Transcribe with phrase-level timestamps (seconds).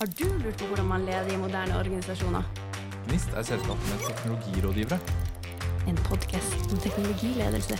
[0.00, 2.46] Har du lurt på hvordan man leder i moderne organisasjoner?
[3.04, 4.96] Gnist er selskapet med teknologirådgivere.
[5.90, 7.76] En podkast om teknologiledelse.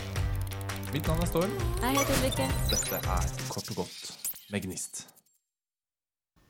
[0.93, 1.55] Mitt navn er Storm.
[1.81, 2.45] Jeg heter Ulrikke.
[2.69, 4.11] Dette er Kort og godt
[4.53, 5.01] med Gnist.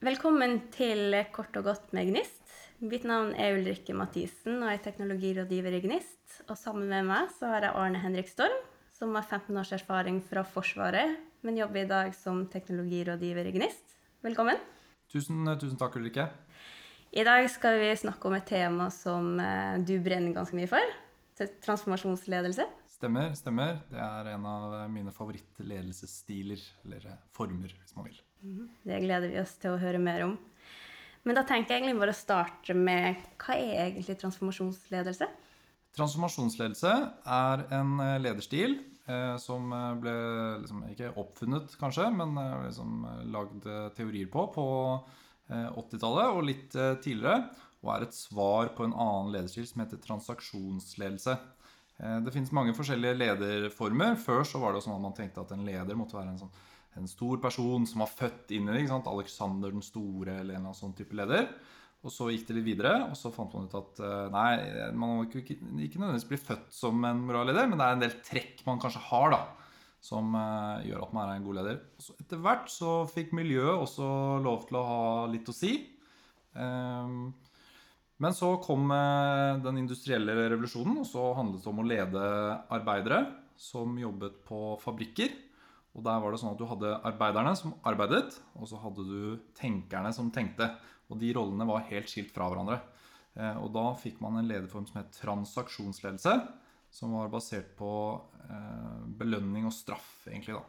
[0.04, 2.52] Velkommen til Kort og godt med Gnist.
[2.84, 6.36] Mitt navn er Ulrikke Mathisen og jeg er teknologirådgiver i Gnist.
[6.50, 8.60] Og sammen med meg så har jeg Arne Henrik Storm,
[8.92, 13.96] som har 15 års erfaring fra Forsvaret, men jobber i dag som teknologirådgiver i Gnist.
[14.20, 14.60] Velkommen.
[15.12, 16.24] Tusen, tusen takk, Ulrikke.
[17.12, 20.94] I dag skal vi snakke om et tema som eh, du brenner ganske mye for.
[21.36, 22.64] Transformasjonsledelse.
[22.94, 23.82] Stemmer, stemmer.
[23.90, 27.04] Det er en av mine favorittledelsesstiler, eller
[27.36, 28.22] former, hvis man vil.
[28.88, 30.38] Det gleder vi oss til å høre mer om.
[31.28, 35.28] Men da tenker jeg egentlig bare å starte med hva er egentlig transformasjonsledelse?
[35.92, 36.94] Transformasjonsledelse
[37.36, 38.91] er en eh, lederstil eh,
[39.42, 40.14] som eh, ble
[40.62, 44.66] liksom, ikke oppfunnet, kanskje, men eh, liksom, eh, lagd eh, teorier på på
[45.50, 47.48] eh, 80-tallet og litt eh, tidligere.
[47.82, 51.34] Og er et svar på en annen lederstil som heter transaksjonsledelse.
[51.98, 54.14] Eh, det finnes mange forskjellige lederformer.
[54.22, 56.54] Før så var det sånn at man tenkte at en leder måtte være en, sånn,
[57.02, 59.02] en stor person som var født inn i det.
[59.02, 61.50] Alexander den store eller en eller annen sånn type leder.
[62.02, 64.48] Og så gikk det litt videre, og så fant man ut at eh, nei,
[64.90, 68.02] man må ikke, ikke nødvendigvis bli født som en bra leder, men det er en
[68.02, 69.40] del trekk man kanskje har da,
[70.02, 71.78] som eh, gjør at man er en god leder.
[72.02, 74.08] Så etter hvert så fikk miljøet også
[74.42, 75.76] lov til å ha litt å si.
[76.58, 77.30] Ehm,
[78.22, 82.26] men så kom eh, den industrielle revolusjonen, og så handlet det om å lede
[82.74, 83.24] arbeidere
[83.58, 85.38] som jobbet på fabrikker.
[85.92, 89.22] Og der var det sånn at du hadde arbeiderne som arbeidet, og så hadde du
[89.58, 90.70] tenkerne som tenkte.
[91.12, 92.80] Og de rollene var helt skilt fra hverandre.
[93.36, 96.34] Eh, Og da fikk man en lederform som het transaksjonsledelse,
[96.92, 97.92] som var basert på
[98.48, 100.68] eh, belønning og straff, egentlig, da.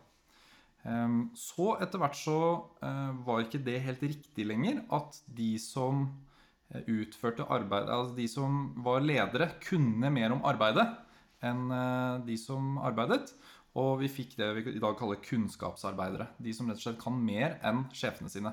[1.39, 2.37] Så etter hvert så
[2.83, 6.09] eh, var ikke det helt riktig lenger at de som
[6.73, 10.87] utførte arbeid, altså de som var ledere, kunne mer om arbeidet
[11.45, 11.71] enn
[12.25, 13.29] de som arbeidet.
[13.79, 16.27] Og vi fikk det vi i dag kaller kunnskapsarbeidere.
[16.41, 18.51] De som rett og slett kan mer enn sjefene sine.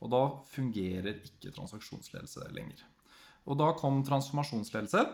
[0.00, 0.22] Og da
[0.52, 2.82] fungerer ikke transaksjonsledelse lenger.
[3.48, 5.04] Og da kom transformasjonsledelse,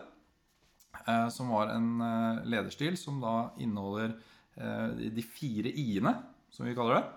[1.03, 4.15] eh, som var en eh, lederstil som da inneholder
[4.55, 6.13] eh, de fire i-ene,
[6.51, 7.07] som vi kaller det.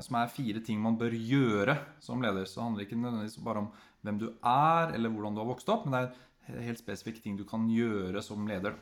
[0.00, 2.46] Som er fire ting man bør gjøre som leder.
[2.48, 3.66] Så det handler ikke nødvendigvis bare om
[4.00, 7.36] hvem du er, eller hvordan du har vokst opp, men det er helt spesifikke ting
[7.36, 8.78] du kan gjøre som leder.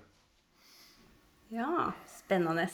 [1.51, 2.69] Ja, spennende.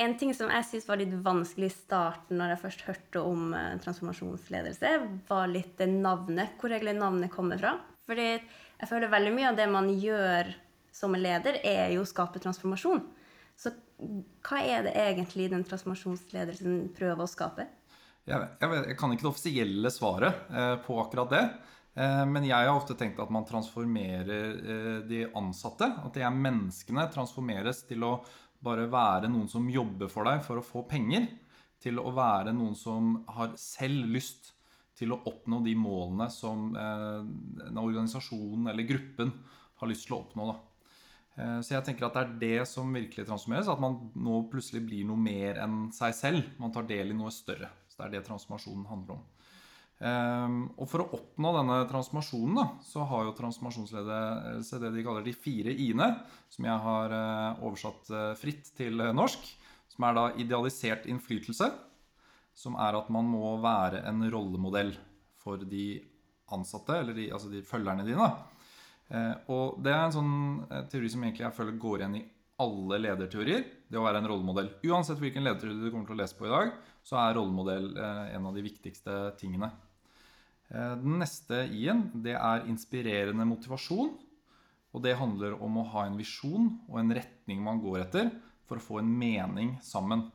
[0.00, 3.52] En ting som jeg syntes var litt vanskelig i starten når jeg først hørte om
[3.56, 4.92] eh, transformasjonsledelse,
[5.28, 7.76] var litt det navnet, hvor egentlig navnet kommer fra.
[8.08, 10.48] Fordi jeg føler veldig mye av det man gjør
[10.92, 13.04] som leder, er jo å skape transformasjon.
[13.58, 13.72] Så
[14.42, 17.68] hva er det egentlig den transformasjonsledelsen prøver å skape?
[18.28, 21.44] Jeg, jeg, jeg kan ikke det offisielle svaret eh, på akkurat det.
[21.94, 25.88] Eh, men jeg har ofte tenkt at man transformerer eh, de ansatte.
[26.02, 28.14] At de er menneskene transformeres til å
[28.62, 31.28] bare være noen som jobber for deg for å få penger.
[31.82, 34.52] Til å være noen som har selv lyst
[34.98, 37.22] til å oppnå de målene som eh,
[37.68, 39.32] en organisasjon eller gruppen
[39.80, 40.46] har lyst til å oppnå.
[41.34, 43.70] Eh, Så jeg tenker at det er det som virkelig transformeres.
[43.72, 46.52] At man nå plutselig blir noe mer enn seg selv.
[46.62, 47.72] Man tar del i noe større.
[47.88, 49.24] Så det er det transformasjonen handler om.
[50.02, 55.22] Ehm, Og for å oppnå denne transformasjonen, da, så har jo transformasjonsledelse det de kaller
[55.26, 56.08] de fire i-ene,
[56.50, 59.46] som jeg har eh, oversatt eh, fritt til eh, norsk.
[59.92, 61.68] Som er da idealisert innflytelse.
[62.56, 64.94] Som er at man må være en rollemodell
[65.42, 66.00] for de
[66.52, 68.26] ansatte, eller de, altså de følgerne dine.
[69.12, 70.34] Eh, Og det er en sånn
[70.68, 72.26] eh, teori som egentlig jeg føler går igjen i
[72.62, 73.64] alle lederteorier.
[73.90, 74.68] Det å være en rollemodell.
[74.90, 76.74] Uansett hvilken lederteori du kommer til å lese på i dag,
[77.06, 79.70] så er rollemodell eh, en av de viktigste tingene.
[80.72, 84.14] Eh, Den neste i-en, det er inspirerende motivasjon.
[84.92, 88.30] Og det handler om å ha en visjon og en retning man går etter
[88.68, 90.26] for å få en mening sammen.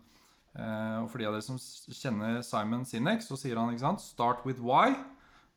[0.57, 4.01] Eh, Og for de av dere som kjenner Simon Sinek, så sier han ikke sant,
[4.01, 4.97] 'start with why'.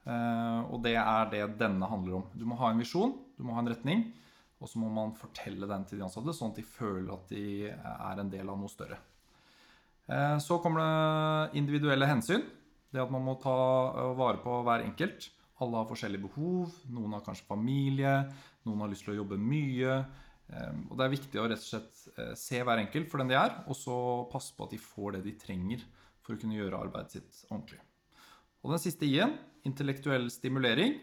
[0.07, 2.25] Eh, Og det er det denne handler om.
[2.37, 4.13] Du må ha en visjon, du må ha en retning,
[4.61, 7.69] og så må man fortelle den til de ansatte, sånn at de føler at de
[7.71, 8.99] er en del av noe større.
[10.41, 12.43] Så kommer det individuelle hensyn.
[12.91, 13.55] Det at man må ta
[13.93, 15.29] eh, vare på hver enkelt.
[15.61, 16.73] Alle har forskjellige behov.
[16.91, 18.15] Noen har kanskje familie.
[18.67, 19.99] Noen har lyst til å jobbe mye.
[20.51, 23.31] Eh, Og det er viktig å rett og slett eh, se hver enkelt for den
[23.31, 23.97] de er, og så
[24.33, 25.85] passe på at de får det de trenger
[26.25, 27.79] for å kunne gjøre arbeidet sitt ordentlig.
[28.65, 29.37] Og den siste i-en,
[29.69, 30.97] intellektuell stimulering.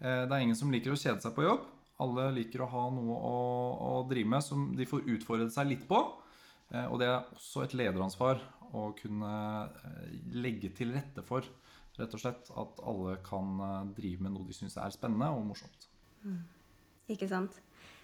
[0.00, 1.68] Eh, Det er ingen som liker å kjede seg på jobb.
[2.00, 3.36] Alle liker å ha noe å,
[3.76, 5.98] å drive med som de får utfordret seg litt på.
[6.70, 8.38] Og det er også et lederansvar
[8.76, 9.32] å kunne
[9.66, 11.46] eh, legge til rette for
[12.00, 15.44] Rett og slett at alle kan eh, drive med noe de syns er spennende og
[15.50, 15.88] morsomt.
[16.24, 16.40] Mm.
[17.12, 17.58] Ikke sant.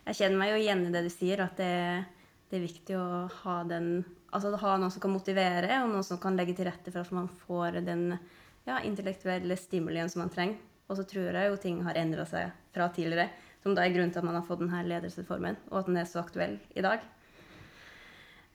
[0.07, 2.05] Jeg kjenner meg jo igjen i det du sier, at det,
[2.51, 3.91] det er viktig å ha den
[4.37, 7.13] Altså ha noen som kan motivere, og noen som kan legge til rette for at
[7.15, 8.11] man får den
[8.67, 10.59] ja, intellektuelle stimulien som man trenger.
[10.91, 13.31] Og så tror jeg jo ting har endra seg fra tidligere,
[13.63, 16.11] som da er grunnen til at man har fått denne ledelsesformen, og at den er
[16.11, 17.07] så aktuell i dag.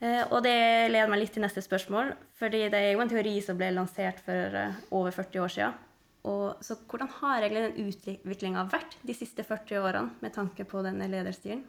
[0.02, 0.56] Eh, og det
[0.90, 4.22] leder meg litt til neste spørsmål, fordi det er jo en teori som ble lansert
[4.24, 5.78] for eh, over 40 år siden.
[6.30, 10.82] Og, så hvordan har egentlig den utviklinga vært de siste 40 årene med tanke på
[10.86, 11.64] denne lederstilen?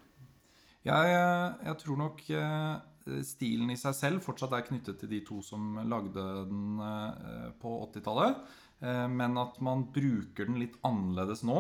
[0.84, 1.14] Jeg,
[1.64, 5.80] jeg, tror nok eh, stilen i seg selv fortsatt er knyttet til de to som
[5.90, 6.84] lagde den
[7.62, 8.44] på 80-tallet.
[8.84, 11.60] Eh, men at man bruker den litt annerledes nå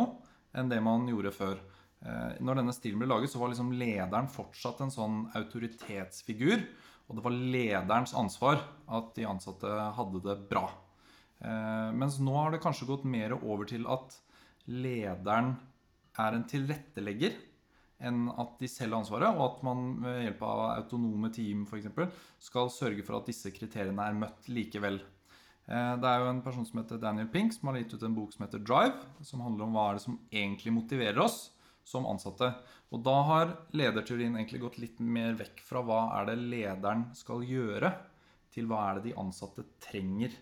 [0.54, 1.62] enn det man gjorde før.
[2.04, 6.66] Når denne stilen ble laget, så var liksom lederen fortsatt en sånn autoritetsfigur.
[7.08, 8.62] Og det var lederens ansvar
[8.92, 10.66] at de ansatte hadde det bra.
[11.44, 14.16] Eh, mens nå har det kanskje gått mer over til at
[14.72, 15.58] lederen
[16.20, 17.36] er en tilrettelegger
[18.04, 22.10] enn at de selv har ansvaret, og at man ved hjelp av autonome team eksempel,
[22.42, 25.00] skal sørge for at disse kriteriene er møtt likevel.
[25.68, 28.16] Eh, det er jo en person som heter Daniel Pink, som har gitt ut en
[28.16, 31.53] bok som heter Drive, som handler om hva er det som egentlig motiverer oss
[31.88, 32.50] som ansatte.
[32.94, 37.44] Og da har lederteorien egentlig gått litt mer vekk fra hva er det lederen skal
[37.48, 37.92] gjøre,
[38.54, 40.36] til hva er det de ansatte trenger.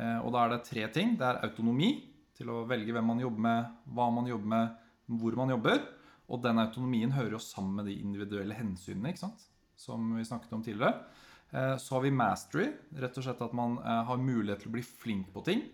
[0.00, 1.14] Eh, og da er det tre ting.
[1.20, 1.92] Det er autonomi
[2.34, 4.80] til å velge hvem man jobber med, hva man jobber med,
[5.20, 5.84] hvor man jobber.
[6.32, 9.50] Og den autonomien hører jo sammen med de individuelle hensynene ikke sant?
[9.76, 11.02] som vi snakket om tidligere.
[11.50, 12.68] Eh, så har vi mastery,
[13.02, 15.64] rett og slett at man eh, har mulighet til å bli flink på ting.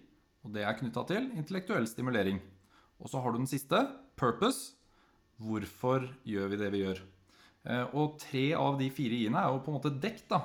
[0.45, 2.41] Og det er knytta til intellektuell stimulering.
[3.01, 3.85] Og så har du den siste,
[4.21, 4.80] purpose.
[5.41, 7.01] Hvorfor gjør vi det vi gjør?
[7.97, 10.41] Og tre av de fire i-ene er jo på en måte dekt, da,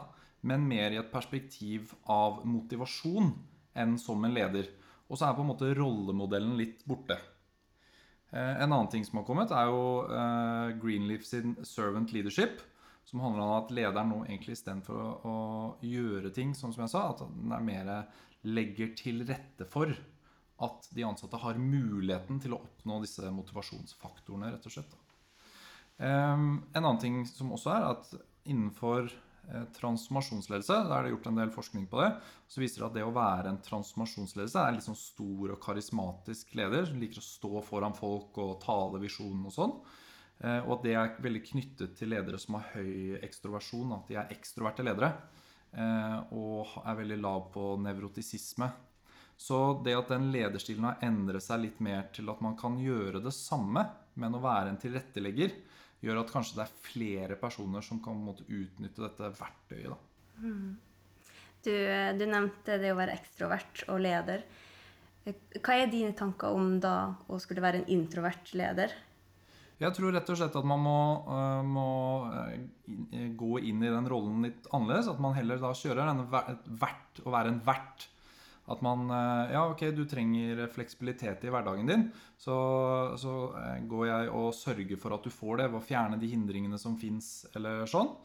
[0.45, 3.31] men mer i et perspektiv av motivasjon
[3.75, 4.68] enn som en leder.
[5.09, 7.18] Og så er på en måte rollemodellen litt borte.
[8.31, 12.63] Eh, en annen ting som har kommet, er jo eh, Greenleaf sin Servant Leadership.
[13.06, 15.36] Som handler om at lederen nå egentlig istedenfor å, å
[15.86, 17.91] gjøre ting sånn som jeg sa, at den er mer
[18.45, 19.94] legger til rette for
[20.63, 24.96] at de ansatte har muligheten til å oppnå disse motivasjonsfaktorene, rett og slett.
[25.98, 28.10] Um, en annen ting som også er at
[28.46, 29.10] innenfor
[29.54, 30.74] Eh, transformasjonsledelse.
[30.74, 32.10] der er det gjort en del forskning på det.
[32.48, 35.60] Så viser det at det å være en transformasjonsledelse er en litt sånn stor og
[35.62, 39.75] karismatisk leder som liker å stå foran folk og tale visjonen og sånn.
[40.42, 43.94] Eh, og at det er veldig knyttet til ledere som har høy ekstroversjon.
[43.94, 45.13] At de er ekstroverte ledere.
[45.78, 48.72] Eh, og er veldig lav på nevrotisisme.
[49.38, 53.22] Så det at den lederstilen har endret seg litt mer til at man kan gjøre
[53.24, 53.84] det samme,
[54.16, 55.56] men å være en tilrettelegger,
[56.06, 60.12] gjør at kanskje det er flere personer som kan måtte utnytte dette verktøyet.
[60.40, 60.76] Mm.
[61.66, 61.74] Du,
[62.20, 64.46] du, nevnte det å være ekstrovert og leder.
[65.26, 68.94] Hva er dine tanker om da å skulle være en introvert leder?
[69.82, 71.88] Jeg tror rett og slett at man må, uh, må
[72.32, 75.10] uh, gå inn i den rollen litt annerledes.
[75.12, 78.06] At man heller da kjører en vert, å være en vert
[78.71, 82.07] at man eh, Ja, ok, du trenger fleksibilitet i hverdagen din.
[82.38, 82.56] Så,
[83.21, 86.31] så eh, går jeg og sørger for at du får det ved å fjerne de
[86.31, 88.15] hindringene som fins, eller sånn.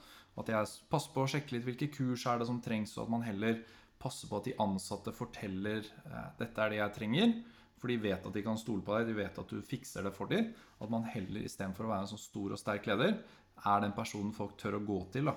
[0.41, 3.15] At jeg passer på å sjekke litt hvilke kurs er det som trengs, og at
[3.19, 3.61] man heller
[4.01, 7.37] passer på at de ansatte forteller eh, dette er det jeg trenger.
[7.81, 10.17] For de vet at de kan stole på deg, de vet at du fikser det
[10.17, 10.51] for dem.
[10.81, 13.17] At man heller istedenfor å være en sånn stor og sterk leder,
[13.61, 15.35] er den personen folk tør å gå til da,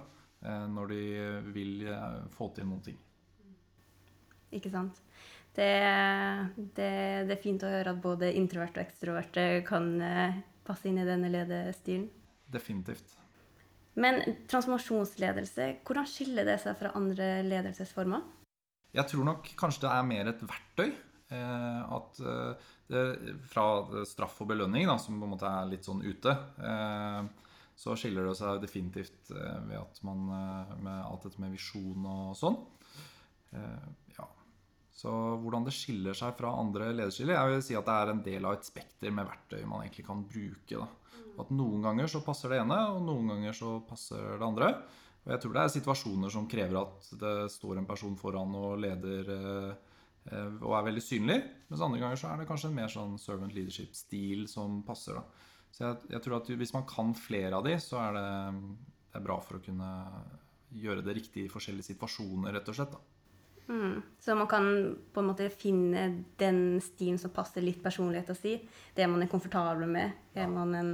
[0.71, 1.01] når de
[1.55, 1.81] vil
[2.35, 2.99] få til noen ting.
[4.53, 5.01] Ikke sant?
[5.53, 5.69] Det,
[6.57, 6.91] det,
[7.27, 11.05] det, er fint å høre at både introverte og ekstroverte kan eh, passe inn i
[11.05, 12.07] denne lederstilen.
[12.53, 13.13] Definitivt.
[14.01, 14.17] Men
[14.49, 18.25] transformasjonsledelse, hvordan skiller det seg fra andre ledelsesformer?
[18.97, 20.89] Jeg tror nok kanskje det er mer et verktøy.
[21.37, 23.05] Eh, at eh, det,
[23.53, 23.67] Fra
[24.09, 26.33] straff og belønning, da, som på en måte er litt sånn ute,
[27.73, 32.59] så skiller det seg definitivt ved at man med alt dette med visjon og sånn.
[35.03, 35.11] Så
[35.43, 38.45] hvordan det skiller seg fra andre lederskiller Jeg vil si at det er en del
[38.47, 40.77] av et spekter med verktøy man egentlig kan bruke.
[40.77, 40.85] Da.
[40.87, 41.31] Mm.
[41.43, 44.69] At Noen ganger så passer det ene, og noen ganger så passer det andre.
[45.25, 48.79] Og jeg tror det er situasjoner som krever at det står en person foran og
[48.83, 49.69] leder eh,
[50.31, 51.37] eh, og er veldig synlig.
[51.67, 55.19] Mens andre ganger så er det kanskje en mer sånn servant leadership-stil som passer.
[55.19, 55.51] Da.
[55.73, 58.27] Så jeg, jeg, tror at hvis man kan flere av de, så er det,
[59.09, 59.91] det er bra for å kunne
[60.73, 62.95] gjøre det riktig i forskjellige situasjoner, rett og slett.
[62.95, 63.12] da.
[63.67, 64.01] Mm.
[64.19, 64.65] Så man kan
[65.13, 66.07] på en måte finne
[66.39, 68.65] den stilen som passer litt personligheten sin.
[68.95, 70.17] Det man er komfortabel med.
[70.35, 70.91] Er man en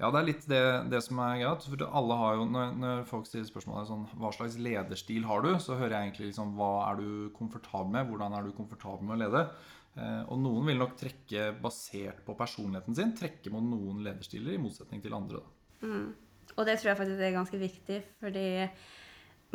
[0.00, 0.62] Ja, det er litt det,
[0.92, 1.66] det som er greit.
[1.68, 5.52] For alle har jo, når, når folk stiller spørsmålet sånn, hva slags lederstil har du,
[5.60, 8.08] så hører jeg egentlig liksom hva er du komfortabel med?
[8.08, 9.44] Hvordan er du komfortabel med å lede?
[9.98, 14.62] Eh, og noen vil nok trekke basert på personligheten sin, trekke mot noen lederstiler, i
[14.62, 15.42] motsetning til andre.
[15.42, 15.88] Da.
[15.88, 16.08] Mm.
[16.56, 18.46] Og det tror jeg faktisk er ganske viktig, fordi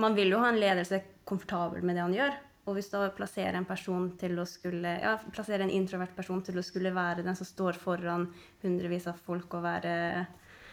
[0.01, 2.35] man vil jo ha en leder som er komfortabel med det han gjør.
[2.65, 6.57] Og hvis da plasserer en person til å skulle, ja, plasserer en introvert person til
[6.57, 8.25] å skulle være den som står foran
[8.63, 9.93] hundrevis av folk og være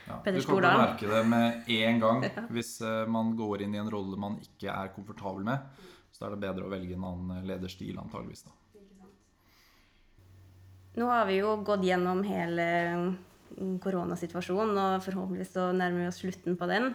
[0.06, 2.46] ja, Peder Stordalen Du kommer til å merke det med en gang ja.
[2.56, 5.68] hvis uh, man går inn i en rolle man ikke er komfortabel med.
[6.12, 8.44] Så er det bedre å velge en annen lederstil, antageligvis.
[8.48, 8.56] da.
[11.00, 12.66] Nå har vi jo gått gjennom hele
[13.80, 16.92] koronasituasjonen, og forhåpentligvis så nærmer vi oss slutten på den.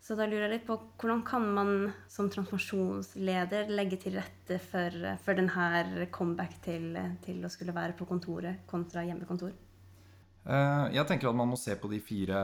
[0.00, 1.70] Så da lurer jeg litt på hvordan kan man
[2.10, 8.06] som transformasjonsleder legge til rette for, for denne comeback til, til, å skulle være på
[8.08, 9.52] kontoret kontra hjemmekontor?
[10.48, 12.40] Eh, jeg tenker at man må se på de fire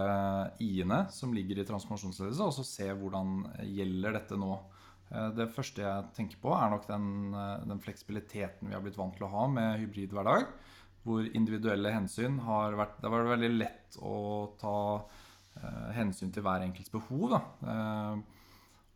[0.60, 4.52] i-ene som ligger i transformasjonsledelse, og så se hvordan gjelder dette nå.
[5.08, 7.08] Eh, det første jeg tenker på, er nok den,
[7.70, 10.50] den fleksibiliteten vi har blitt vant til å ha med hybrid hverdag
[11.04, 14.16] hvor individuelle hensyn har vært Det har vært veldig lett å
[14.60, 15.22] ta eh,
[15.96, 17.36] hensyn til hver enkelts behov.
[17.36, 18.16] Eh,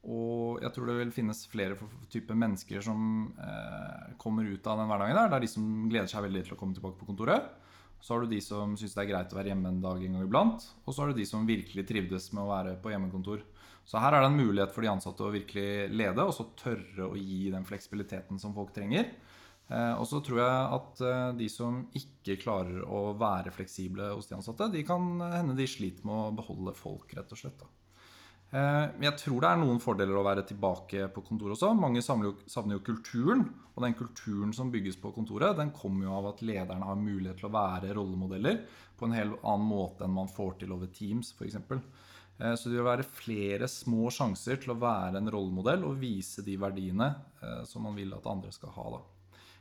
[0.09, 1.77] og jeg tror det vil finnes flere
[2.13, 5.31] typer mennesker som eh, kommer ut av den hverdagen der.
[5.31, 7.49] Det er de som gleder seg veldig til å komme tilbake på kontoret.
[7.99, 10.19] Så har du de som syns det er greit å være hjemme en dag en
[10.19, 10.67] gang iblant.
[10.87, 13.43] Og så har du de som virkelig trivdes med å være på hjemmekontor.
[13.89, 17.09] Så her er det en mulighet for de ansatte å virkelig lede, og så tørre
[17.09, 19.09] å gi den fleksibiliteten som folk trenger.
[19.69, 24.31] Eh, og så tror jeg at eh, de som ikke klarer å være fleksible hos
[24.31, 27.65] de ansatte, de kan hende de sliter med å beholde folk, rett og slett.
[28.49, 31.75] Eh, jeg tror det er noen fordeler å være tilbake på kontoret også.
[31.77, 33.45] Mange savner jo kulturen.
[33.77, 37.39] Og den kulturen som bygges på kontoret, den kommer jo av at lederne har mulighet
[37.39, 38.65] til å være rollemodeller
[38.99, 41.61] på en helt annen måte enn man får til over Teams, f.eks.
[42.59, 46.57] Så det vil være flere små sjanser til å være en rollemodell og vise de
[46.59, 47.13] verdiene
[47.71, 48.89] som man vil at andre skal ha.
[48.97, 49.05] da.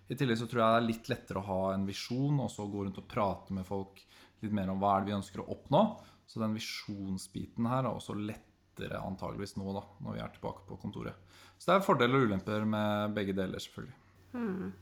[0.08, 2.68] I tillegg så tror jeg det er litt lettere å ha en visjon og så
[2.72, 4.00] gå rundt og prate med folk
[4.44, 5.84] litt mer om hva er det vi ønsker å oppnå.
[6.28, 10.80] Så den visjonsbiten her er også lettere antageligvis nå da, når vi er tilbake på
[10.80, 11.16] kontoret.
[11.58, 13.98] Så det er fordeler og ulemper med begge deler, selvfølgelig.
[14.36, 14.74] Hmm.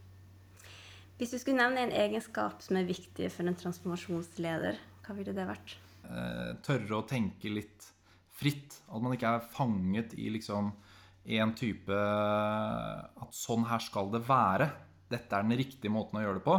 [1.15, 5.45] Hvis du skulle nevne en egenskap som er viktig for en transformasjonsleder, hva ville det
[5.47, 5.77] vært?
[6.05, 7.87] Eh, tørre å tenke litt
[8.35, 8.81] fritt.
[8.91, 10.73] At man ikke er fanget i liksom
[11.25, 14.67] en type At sånn her skal det være
[15.11, 16.57] dette er den riktige måten å gjøre det på.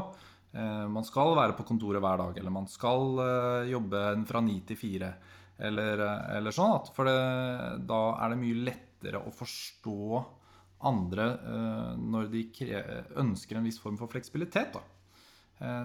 [0.57, 4.61] Eh, man skal være på kontoret hver dag, eller man skal eh, jobbe fra ni
[4.69, 5.12] til fire.
[5.57, 6.88] Eller, eh, eller, sånn.
[6.97, 7.17] For det,
[7.88, 10.25] da er det mye lettere å forstå
[10.87, 11.25] andre
[11.97, 12.41] når de
[13.17, 14.75] ønsker en viss form for fleksibilitet.
[14.75, 14.83] Da.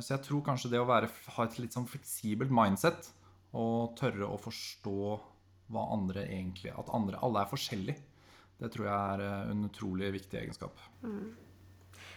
[0.03, 3.07] Så jeg tror kanskje det å være, ha et litt sånn fleksibelt mindset
[3.55, 4.97] og tørre å forstå
[5.71, 8.03] hva andre egentlig At andre, alle er forskjellige.
[8.59, 10.83] Det tror jeg er en utrolig viktig egenskap.
[11.07, 11.31] Mm.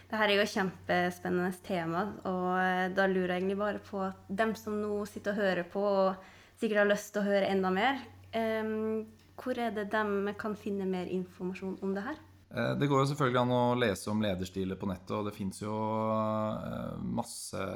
[0.05, 4.03] Det her er jo et kjempespennende tema, og eh, da lurer jeg egentlig bare på
[4.05, 7.49] at dem som nå sitter og hører på, og sikkert har lyst til å høre
[7.49, 8.03] enda mer,
[8.37, 9.01] um,
[9.41, 12.21] hvor er det de kan finne mer informasjon om det her?
[12.55, 15.59] Eh, det går jo selvfølgelig an å lese om lederstiler på nettet, og det fins
[15.59, 15.75] jo
[16.15, 17.67] eh, masse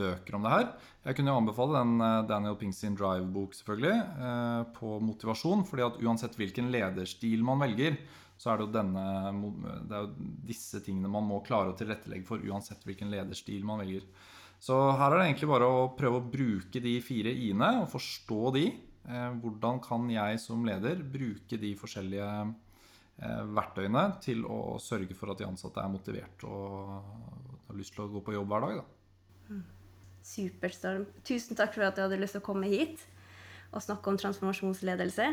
[0.00, 0.70] bøker om det her.
[1.08, 3.98] Jeg kunne jo anbefale den Daniel Pink sin Drive-bok, selvfølgelig,
[4.76, 5.64] på motivasjon.
[5.66, 7.96] fordi at uansett hvilken lederstil man velger,
[8.38, 9.04] så er det jo denne,
[9.88, 13.82] det er jo disse tingene man må klare å tilrettelegge for uansett hvilken lederstil man
[13.82, 14.04] velger.
[14.62, 18.40] Så her er det egentlig bare å prøve å bruke de fire i-ene og forstå
[18.56, 18.64] de.
[19.08, 22.54] Eh, hvordan kan jeg som leder bruke de forskjellige eh,
[23.18, 27.02] verktøyene til å sørge for at de ansatte er motivert og
[27.68, 28.80] har lyst til å gå på jobb hver dag?
[28.80, 29.54] Da.
[29.54, 29.64] Mm.
[30.28, 31.06] Superstorm.
[31.26, 33.02] Tusen takk for at du hadde lyst til å komme hit
[33.72, 35.28] og snakke om transformasjonsledelse.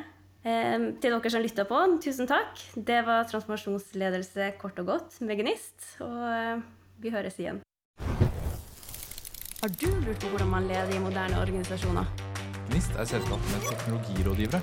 [0.45, 2.59] Eh, til dere som lytta på, tusen takk.
[2.75, 5.95] Det var transformasjonsledelse kort og godt med Gnist.
[6.05, 6.65] Og eh,
[7.01, 7.63] vi høres igjen.
[9.61, 12.05] Har du lurt på hvordan man leder i moderne organisasjoner?
[12.69, 14.61] Gnist er selskapet med teknologirådgivere.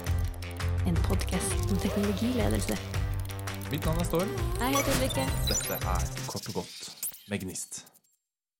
[0.86, 3.01] En podkast om teknologiledelse.
[3.72, 4.28] Mitt navn er Storm.
[4.60, 5.22] Jeg heter Ulrikke.
[5.48, 6.96] Dette er Kort og godt
[7.28, 7.91] med Gnist.